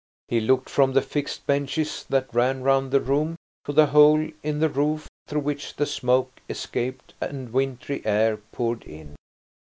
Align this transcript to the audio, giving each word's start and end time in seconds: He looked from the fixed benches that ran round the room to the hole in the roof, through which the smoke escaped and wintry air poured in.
He 0.29 0.39
looked 0.39 0.67
from 0.67 0.93
the 0.93 1.01
fixed 1.03 1.45
benches 1.45 2.07
that 2.09 2.33
ran 2.33 2.63
round 2.63 2.89
the 2.89 2.99
room 2.99 3.35
to 3.65 3.71
the 3.71 3.85
hole 3.85 4.31
in 4.41 4.57
the 4.57 4.67
roof, 4.67 5.07
through 5.27 5.41
which 5.41 5.75
the 5.75 5.85
smoke 5.85 6.41
escaped 6.49 7.13
and 7.21 7.53
wintry 7.53 8.03
air 8.03 8.37
poured 8.37 8.81
in. 8.83 9.13